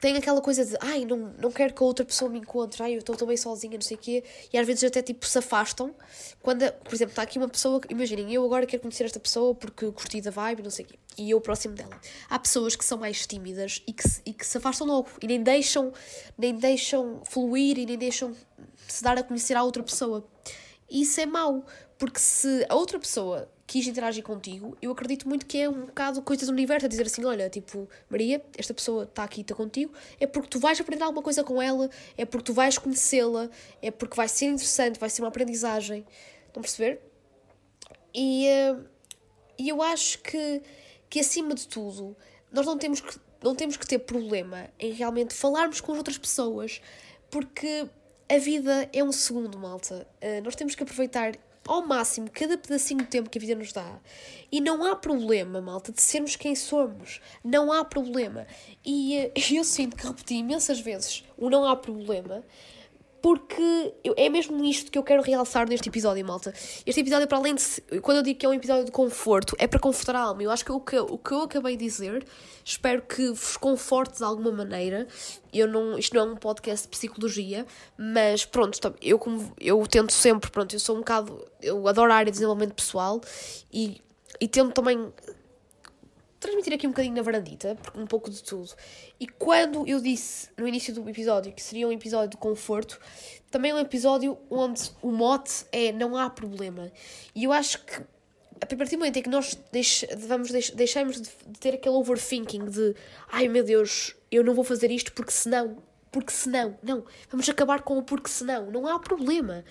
tem 0.00 0.16
aquela 0.16 0.40
coisa 0.40 0.64
de 0.64 0.76
ai, 0.80 1.04
não, 1.04 1.34
não 1.38 1.52
quero 1.52 1.74
que 1.74 1.82
a 1.82 1.86
outra 1.86 2.04
pessoa 2.04 2.30
me 2.30 2.38
encontre, 2.38 2.82
ai, 2.82 2.94
eu 2.94 3.00
estou 3.00 3.14
também 3.14 3.36
sozinha, 3.36 3.74
não 3.74 3.82
sei 3.82 3.96
o 3.96 4.00
quê, 4.00 4.24
e 4.50 4.56
às 4.56 4.66
vezes 4.66 4.82
até 4.84 5.02
tipo 5.02 5.26
se 5.26 5.38
afastam. 5.38 5.94
Quando, 6.42 6.72
por 6.72 6.94
exemplo, 6.94 7.12
está 7.12 7.22
aqui 7.22 7.38
uma 7.38 7.48
pessoa, 7.48 7.80
imaginem, 7.90 8.32
eu 8.32 8.44
agora 8.44 8.64
quero 8.64 8.80
conhecer 8.82 9.04
esta 9.04 9.20
pessoa 9.20 9.54
porque 9.54 9.86
gostei 9.90 10.22
da 10.22 10.30
vibe, 10.30 10.62
não 10.62 10.70
sei 10.70 10.86
o 10.86 10.88
quê, 10.88 10.98
e 11.18 11.30
eu 11.30 11.40
próximo 11.40 11.74
dela. 11.74 12.00
Há 12.30 12.38
pessoas 12.38 12.74
que 12.74 12.84
são 12.84 12.96
mais 12.96 13.26
tímidas 13.26 13.82
e 13.86 13.92
que, 13.92 14.02
e 14.24 14.32
que 14.32 14.46
se 14.46 14.56
afastam 14.56 14.86
logo 14.86 15.10
e 15.20 15.26
nem 15.26 15.42
deixam, 15.42 15.92
nem 16.38 16.54
deixam 16.54 17.20
fluir 17.26 17.78
e 17.78 17.84
nem 17.84 17.98
deixam 17.98 18.34
se 18.88 19.02
dar 19.02 19.18
a 19.18 19.22
conhecer 19.22 19.54
à 19.54 19.62
outra 19.62 19.82
pessoa. 19.82 20.26
Isso 20.90 21.20
é 21.20 21.26
mau, 21.26 21.64
porque 21.98 22.18
se 22.18 22.66
a 22.68 22.74
outra 22.74 22.98
pessoa 22.98 23.48
quis 23.70 23.86
interagir 23.86 24.24
contigo, 24.24 24.76
eu 24.82 24.90
acredito 24.90 25.28
muito 25.28 25.46
que 25.46 25.56
é 25.56 25.68
um 25.68 25.86
bocado 25.86 26.20
coisa 26.22 26.44
do 26.44 26.50
universo, 26.50 26.86
a 26.86 26.88
dizer 26.88 27.06
assim, 27.06 27.24
olha, 27.24 27.48
tipo, 27.48 27.88
Maria, 28.10 28.44
esta 28.58 28.74
pessoa 28.74 29.04
está 29.04 29.22
aqui, 29.22 29.42
está 29.42 29.54
contigo, 29.54 29.92
é 30.18 30.26
porque 30.26 30.48
tu 30.48 30.58
vais 30.58 30.80
aprender 30.80 31.04
alguma 31.04 31.22
coisa 31.22 31.44
com 31.44 31.62
ela, 31.62 31.88
é 32.18 32.24
porque 32.24 32.46
tu 32.46 32.52
vais 32.52 32.76
conhecê-la, 32.78 33.48
é 33.80 33.92
porque 33.92 34.16
vai 34.16 34.26
ser 34.26 34.46
interessante, 34.46 34.98
vai 34.98 35.08
ser 35.08 35.22
uma 35.22 35.28
aprendizagem. 35.28 36.04
Estão 36.48 36.60
a 36.60 36.62
perceber? 36.62 37.00
E, 38.12 38.48
uh, 38.72 38.84
e 39.56 39.68
eu 39.68 39.80
acho 39.80 40.18
que, 40.18 40.62
que, 41.08 41.20
acima 41.20 41.54
de 41.54 41.68
tudo, 41.68 42.16
nós 42.50 42.66
não 42.66 42.76
temos, 42.76 43.00
que, 43.00 43.20
não 43.40 43.54
temos 43.54 43.76
que 43.76 43.86
ter 43.86 44.00
problema 44.00 44.68
em 44.80 44.90
realmente 44.90 45.32
falarmos 45.32 45.80
com 45.80 45.92
as 45.92 45.98
outras 45.98 46.18
pessoas, 46.18 46.80
porque 47.30 47.88
a 48.28 48.36
vida 48.36 48.90
é 48.92 49.04
um 49.04 49.12
segundo, 49.12 49.56
malta. 49.56 50.08
Uh, 50.20 50.42
nós 50.42 50.56
temos 50.56 50.74
que 50.74 50.82
aproveitar 50.82 51.38
ao 51.66 51.86
máximo 51.86 52.30
cada 52.30 52.56
pedacinho 52.56 53.00
de 53.00 53.08
tempo 53.08 53.30
que 53.30 53.38
a 53.38 53.40
vida 53.40 53.54
nos 53.54 53.72
dá. 53.72 53.98
E 54.50 54.60
não 54.60 54.84
há 54.84 54.96
problema, 54.96 55.60
malta, 55.60 55.92
de 55.92 56.00
sermos 56.00 56.36
quem 56.36 56.54
somos. 56.54 57.20
Não 57.44 57.72
há 57.72 57.84
problema. 57.84 58.46
E 58.84 59.30
uh, 59.36 59.40
eu 59.54 59.64
sinto 59.64 59.96
que 59.96 60.06
repeti 60.06 60.34
imensas 60.34 60.80
vezes 60.80 61.24
o 61.36 61.48
não 61.48 61.64
há 61.66 61.76
problema, 61.76 62.42
porque 63.22 63.94
eu, 64.02 64.14
é 64.16 64.28
mesmo 64.28 64.64
isto 64.64 64.90
que 64.90 64.98
eu 64.98 65.02
quero 65.02 65.22
realçar 65.22 65.68
neste 65.68 65.88
episódio, 65.88 66.24
malta. 66.24 66.52
Este 66.86 67.00
episódio, 67.00 67.26
para 67.28 67.38
além 67.38 67.54
de. 67.54 68.00
Quando 68.00 68.18
eu 68.18 68.22
digo 68.22 68.38
que 68.38 68.46
é 68.46 68.48
um 68.48 68.54
episódio 68.54 68.84
de 68.84 68.90
conforto, 68.90 69.54
é 69.58 69.66
para 69.66 69.78
confortar 69.78 70.16
a 70.16 70.20
alma. 70.20 70.42
Eu 70.42 70.50
acho 70.50 70.64
que 70.64 70.72
o 70.72 70.80
que, 70.80 70.98
o 70.98 71.18
que 71.18 71.32
eu 71.32 71.42
acabei 71.42 71.76
de 71.76 71.84
dizer, 71.84 72.24
espero 72.64 73.02
que 73.02 73.28
vos 73.28 73.56
conforte 73.56 74.18
de 74.18 74.24
alguma 74.24 74.50
maneira. 74.50 75.06
Eu 75.52 75.66
não, 75.68 75.98
isto 75.98 76.14
não 76.14 76.22
é 76.22 76.32
um 76.32 76.36
podcast 76.36 76.86
de 76.86 76.90
psicologia, 76.90 77.66
mas 77.98 78.44
pronto, 78.44 78.78
eu, 79.02 79.18
como, 79.18 79.52
eu 79.60 79.84
tento 79.86 80.12
sempre, 80.12 80.50
pronto, 80.50 80.74
eu 80.74 80.80
sou 80.80 80.96
um 80.96 81.00
bocado. 81.00 81.44
Eu 81.60 81.86
adoro 81.88 82.12
a 82.12 82.16
área 82.16 82.30
de 82.30 82.36
desenvolvimento 82.36 82.74
pessoal 82.74 83.20
e, 83.72 84.00
e 84.40 84.48
tento 84.48 84.72
também 84.72 85.12
transmitir 86.40 86.72
aqui 86.72 86.86
um 86.86 86.90
bocadinho 86.90 87.14
na 87.14 87.22
varandita, 87.22 87.76
um 87.94 88.06
pouco 88.06 88.30
de 88.30 88.42
tudo. 88.42 88.70
E 89.20 89.28
quando 89.28 89.86
eu 89.86 90.00
disse 90.00 90.48
no 90.56 90.66
início 90.66 90.92
do 90.94 91.08
episódio 91.08 91.52
que 91.52 91.62
seria 91.62 91.86
um 91.86 91.92
episódio 91.92 92.30
de 92.30 92.36
conforto, 92.38 92.98
também 93.50 93.70
é 93.70 93.74
um 93.74 93.78
episódio 93.78 94.38
onde 94.50 94.90
o 95.02 95.12
mote 95.12 95.66
é 95.70 95.92
não 95.92 96.16
há 96.16 96.30
problema. 96.30 96.90
E 97.34 97.44
eu 97.44 97.52
acho 97.52 97.84
que 97.84 98.02
a 98.60 98.66
partir 98.76 98.96
do 98.96 98.98
momento 98.98 99.18
em 99.18 99.22
que 99.22 99.28
nós 99.28 99.56
deix, 99.70 100.04
vamos, 100.16 100.50
deix, 100.50 100.70
deixamos 100.70 101.20
de, 101.20 101.28
de 101.46 101.58
ter 101.58 101.74
aquele 101.74 101.94
overthinking 101.94 102.66
de 102.66 102.94
ai 103.30 103.48
meu 103.48 103.64
Deus, 103.64 104.14
eu 104.30 104.42
não 104.42 104.54
vou 104.54 104.64
fazer 104.64 104.90
isto 104.90 105.12
porque 105.12 105.32
senão, 105.32 105.78
porque 106.10 106.32
senão, 106.32 106.76
não, 106.82 107.04
vamos 107.30 107.48
acabar 107.48 107.82
com 107.82 107.98
o 107.98 108.02
porque 108.02 108.28
senão, 108.28 108.70
não 108.70 108.86
há 108.86 108.98
problema 108.98 109.64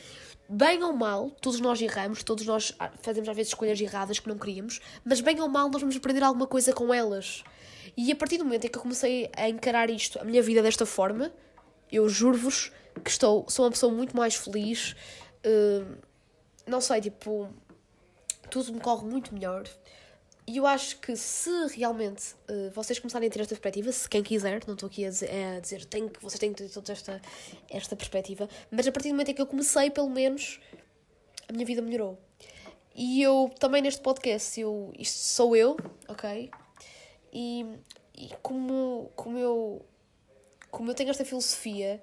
bem 0.50 0.84
ou 0.84 0.94
mal, 0.94 1.30
todos 1.30 1.60
nós 1.60 1.80
erramos, 1.80 2.24
todos 2.24 2.46
nós 2.46 2.74
ah, 2.80 2.92
fazemos 3.02 3.30
às 3.30 3.36
vezes 3.36 3.52
escolhas 3.52 3.80
erradas 3.80 4.18
que 4.18 4.28
não 4.28 4.38
queríamos, 4.38 4.82
mas 5.06 5.22
bem 5.22 5.40
ou 5.40 5.48
mal 5.48 5.70
nós 5.70 5.82
vamos 5.82 5.96
aprender 5.96 6.24
alguma 6.24 6.48
coisa 6.48 6.74
com 6.74 6.92
elas. 6.92 7.44
E 7.96 8.12
a 8.12 8.16
partir 8.16 8.38
do 8.38 8.46
momento 8.46 8.66
em 8.66 8.70
que 8.70 8.78
eu 8.78 8.82
comecei 8.82 9.30
a 9.36 9.48
encarar 9.48 9.90
isto, 9.90 10.20
a 10.20 10.24
minha 10.24 10.42
vida 10.42 10.62
desta 10.62 10.86
forma, 10.86 11.32
eu 11.92 12.10
juro-vos 12.10 12.72
que 13.04 13.10
estou, 13.10 13.46
sou 13.48 13.66
uma 13.66 13.72
pessoa 13.72 13.94
muito 13.94 14.16
mais 14.16 14.36
feliz. 14.36 14.96
Uh, 15.46 15.98
não 16.66 16.82
sei, 16.82 17.02
tipo, 17.02 17.50
tudo 18.50 18.74
me 18.74 18.80
corre 18.80 19.06
muito 19.06 19.34
melhor. 19.34 19.64
E 20.50 20.58
eu 20.58 20.66
acho 20.66 20.98
que 20.98 21.16
se 21.16 21.52
realmente 21.78 22.34
uh, 22.50 22.72
vocês 22.72 22.98
começarem 22.98 23.30
a 23.30 23.32
ter 23.32 23.40
esta 23.40 23.54
perspectiva, 23.54 23.92
se 23.92 24.10
quem 24.10 24.24
quiser, 24.24 24.66
não 24.66 24.74
estou 24.74 24.88
aqui 24.88 25.06
a 25.06 25.10
dizer, 25.10 25.30
a 25.30 25.60
dizer 25.60 25.86
que, 25.86 26.20
vocês 26.20 26.40
têm 26.40 26.52
que 26.52 26.64
ter 26.64 26.70
toda 26.72 26.92
esta, 26.92 27.22
esta 27.70 27.96
perspectiva, 27.96 28.50
mas 28.72 28.88
a 28.88 28.92
partir 28.92 29.10
do 29.10 29.12
momento 29.12 29.30
em 29.30 29.36
que 29.36 29.42
eu 29.44 29.46
comecei, 29.46 29.92
pelo 29.92 30.10
menos, 30.10 30.60
a 31.48 31.54
minha 31.54 31.64
vida 31.64 31.84
melhorou. 31.84 32.18
E 32.96 33.22
eu 33.22 33.52
também 33.60 33.80
neste 33.84 34.02
podcast, 34.02 34.60
eu, 34.60 34.92
isto 34.98 35.20
sou 35.20 35.56
eu, 35.56 35.78
ok? 36.08 36.50
E, 37.32 37.68
e 38.18 38.30
como, 38.42 39.12
como, 39.16 39.38
eu, 39.38 39.86
como 40.72 40.90
eu 40.90 40.96
tenho 40.96 41.12
esta 41.12 41.24
filosofia 41.24 42.02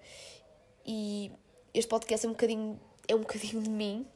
e 0.87 1.33
este 1.75 1.89
podcast 1.89 2.25
é 2.25 2.29
um 2.29 2.33
bocadinho, 2.33 2.81
é 3.09 3.15
um 3.17 3.23
bocadinho 3.23 3.61
de 3.61 3.71
mim, 3.71 4.07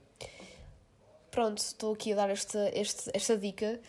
pronto, 1.32 1.58
estou 1.58 1.94
aqui 1.94 2.12
a 2.12 2.14
dar 2.14 2.30
esta, 2.30 2.70
esta, 2.72 3.10
esta 3.12 3.36
dica 3.36 3.80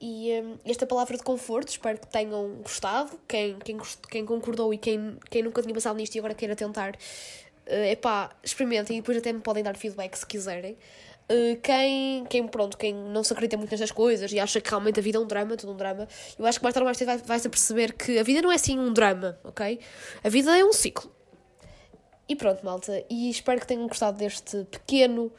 e 0.00 0.40
um, 0.42 0.56
esta 0.64 0.86
palavra 0.86 1.16
de 1.16 1.22
conforto, 1.22 1.68
espero 1.68 1.98
que 1.98 2.06
tenham 2.06 2.56
gostado. 2.62 3.18
Quem, 3.26 3.58
quem, 3.58 3.78
quem 4.10 4.24
concordou 4.24 4.72
e 4.72 4.78
quem, 4.78 5.16
quem 5.30 5.42
nunca 5.42 5.62
tinha 5.62 5.74
passado 5.74 5.96
nisto 5.96 6.14
e 6.14 6.18
agora 6.18 6.34
queira 6.34 6.54
tentar, 6.54 6.94
uh, 6.94 7.96
pá, 8.00 8.30
experimentem 8.42 8.98
e 8.98 9.00
depois 9.00 9.18
até 9.18 9.32
me 9.32 9.40
podem 9.40 9.62
dar 9.62 9.76
feedback 9.76 10.16
se 10.16 10.26
quiserem. 10.26 10.76
Uh, 11.30 11.60
quem, 11.62 12.24
quem, 12.26 12.46
pronto, 12.46 12.78
quem 12.78 12.94
não 12.94 13.22
se 13.22 13.32
acredita 13.32 13.56
muito 13.56 13.70
nestas 13.70 13.90
coisas 13.90 14.32
e 14.32 14.40
acha 14.40 14.60
que 14.60 14.70
realmente 14.70 14.98
a 14.98 15.02
vida 15.02 15.18
é 15.18 15.20
um 15.20 15.26
drama, 15.26 15.56
tudo 15.56 15.72
um 15.72 15.76
drama, 15.76 16.08
eu 16.38 16.46
acho 16.46 16.58
que 16.58 16.64
mais 16.64 16.72
tarde 16.72 16.84
ou 16.84 16.86
mais 16.86 16.96
tarde 16.96 17.16
vai, 17.18 17.18
vai-se 17.18 17.46
a 17.46 17.50
perceber 17.50 17.92
que 17.92 18.18
a 18.18 18.22
vida 18.22 18.40
não 18.40 18.50
é 18.50 18.54
assim 18.54 18.78
um 18.78 18.92
drama, 18.92 19.38
ok? 19.44 19.78
A 20.24 20.28
vida 20.28 20.56
é 20.56 20.64
um 20.64 20.72
ciclo. 20.72 21.12
E 22.28 22.36
pronto, 22.36 22.64
malta, 22.64 23.04
e 23.10 23.30
espero 23.30 23.60
que 23.60 23.66
tenham 23.66 23.86
gostado 23.86 24.18
deste 24.18 24.64
pequeno 24.70 25.32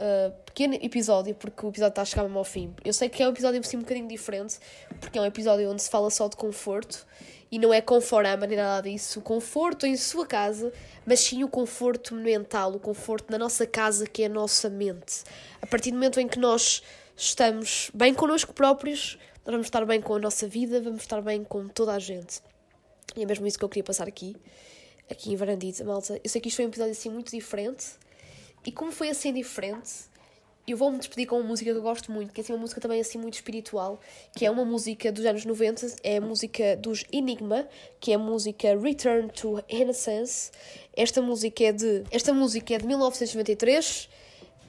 uh, 0.00 0.32
pequeno 0.44 0.74
episódio, 0.74 1.34
porque 1.34 1.64
o 1.64 1.68
episódio 1.68 1.90
está 1.90 2.02
a 2.02 2.04
chegar 2.04 2.22
mesmo 2.24 2.38
ao 2.38 2.44
fim. 2.44 2.74
Eu 2.84 2.92
sei 2.92 3.08
que 3.08 3.22
é 3.22 3.26
um 3.26 3.30
episódio 3.30 3.60
assim, 3.60 3.76
um 3.76 3.80
bocadinho 3.80 4.08
diferente, 4.08 4.58
porque 5.00 5.18
é 5.18 5.20
um 5.20 5.26
episódio 5.26 5.70
onde 5.70 5.82
se 5.82 5.90
fala 5.90 6.10
só 6.10 6.28
de 6.28 6.36
conforto 6.36 7.06
e 7.50 7.58
não 7.58 7.72
é 7.72 7.80
conforama 7.80 8.46
nem 8.46 8.56
nada 8.56 8.88
disso. 8.88 9.20
O 9.20 9.22
conforto 9.22 9.86
em 9.86 9.96
sua 9.96 10.26
casa, 10.26 10.72
mas 11.06 11.20
sim 11.20 11.44
o 11.44 11.48
conforto 11.48 12.14
mental, 12.14 12.72
o 12.72 12.80
conforto 12.80 13.30
na 13.30 13.38
nossa 13.38 13.66
casa, 13.66 14.06
que 14.06 14.22
é 14.22 14.26
a 14.26 14.28
nossa 14.28 14.68
mente. 14.68 15.22
A 15.62 15.66
partir 15.66 15.90
do 15.90 15.94
momento 15.94 16.18
em 16.18 16.26
que 16.26 16.38
nós 16.38 16.82
estamos 17.16 17.90
bem 17.94 18.12
connosco 18.12 18.52
próprios, 18.52 19.18
nós 19.44 19.52
vamos 19.52 19.66
estar 19.66 19.84
bem 19.84 20.00
com 20.00 20.14
a 20.14 20.18
nossa 20.18 20.48
vida, 20.48 20.80
vamos 20.80 21.02
estar 21.02 21.20
bem 21.20 21.44
com 21.44 21.68
toda 21.68 21.92
a 21.92 21.98
gente. 21.98 22.40
E 23.16 23.22
é 23.22 23.26
mesmo 23.26 23.46
isso 23.46 23.58
que 23.58 23.64
eu 23.64 23.68
queria 23.68 23.84
passar 23.84 24.08
aqui, 24.08 24.34
aqui 25.08 25.32
em 25.32 25.36
Varandita, 25.36 25.84
malta. 25.84 26.20
Eu 26.24 26.30
sei 26.30 26.40
que 26.40 26.48
isto 26.48 26.56
foi 26.56 26.64
um 26.64 26.68
episódio 26.68 26.92
assim 26.92 27.10
muito 27.10 27.30
diferente, 27.30 27.84
e 28.66 28.72
como 28.72 28.90
foi 28.90 29.10
assim 29.10 29.32
diferente, 29.32 29.92
eu 30.66 30.78
vou-me 30.78 30.98
despedir 30.98 31.26
com 31.26 31.36
uma 31.36 31.46
música 31.46 31.70
que 31.70 31.76
eu 31.76 31.82
gosto 31.82 32.10
muito, 32.10 32.32
que 32.32 32.40
é 32.40 32.42
assim, 32.42 32.54
uma 32.54 32.60
música 32.60 32.80
também 32.80 32.98
assim 32.98 33.18
muito 33.18 33.34
espiritual, 33.34 34.00
que 34.34 34.46
é 34.46 34.50
uma 34.50 34.64
música 34.64 35.12
dos 35.12 35.24
anos 35.26 35.44
90, 35.44 35.96
é 36.02 36.16
a 36.16 36.20
música 36.22 36.74
dos 36.76 37.04
Enigma, 37.12 37.68
que 38.00 38.12
é 38.12 38.14
a 38.14 38.18
música 38.18 38.74
Return 38.74 39.28
to 39.28 39.62
Innocence. 39.68 40.50
Esta 40.96 41.20
música 41.20 41.64
é 41.64 41.72
de, 41.72 42.04
esta 42.10 42.32
música 42.32 42.74
é 42.74 42.78
de 42.78 42.86
1993 42.86 44.08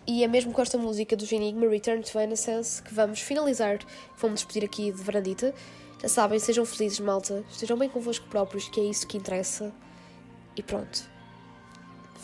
e 0.06 0.24
é 0.24 0.28
mesmo 0.28 0.52
com 0.52 0.62
esta 0.62 0.78
música 0.78 1.16
dos 1.16 1.32
Enigma, 1.32 1.66
Return 1.70 2.04
to 2.04 2.20
Innocence, 2.20 2.84
que 2.84 2.94
vamos 2.94 3.22
finalizar, 3.22 3.80
vamos 4.18 4.42
despedir 4.42 4.66
aqui 4.66 4.92
de 4.92 5.02
Varandita. 5.02 5.56
Já 6.02 6.10
sabem, 6.10 6.40
sejam 6.40 6.66
felizes, 6.66 7.00
malta, 7.00 7.46
estejam 7.50 7.78
bem 7.78 7.88
convosco 7.88 8.28
próprios, 8.28 8.68
que 8.68 8.82
é 8.82 8.84
isso 8.84 9.08
que 9.08 9.18
interessa. 9.18 9.74
E 10.58 10.62
pronto. 10.62 11.10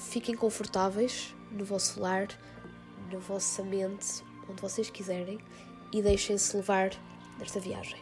Fiquem 0.10 0.36
confortáveis 0.36 1.34
no 1.52 1.66
vosso 1.66 2.00
lar, 2.00 2.28
na 3.12 3.20
vossa 3.20 3.64
mente, 3.64 4.24
onde 4.50 4.62
vocês 4.62 4.90
quiserem, 4.90 5.40
e 5.92 6.02
deixem-se 6.02 6.56
levar 6.56 6.92
nesta 7.38 7.60
viagem. 7.60 8.02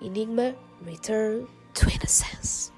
Enigma 0.00 0.54
Return 0.84 1.46
to 1.74 1.90
Innocence. 1.90 2.72